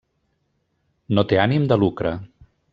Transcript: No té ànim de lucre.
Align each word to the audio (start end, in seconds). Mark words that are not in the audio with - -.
No 1.19 1.25
té 1.33 1.41
ànim 1.45 1.71
de 1.73 1.81
lucre. 1.85 2.17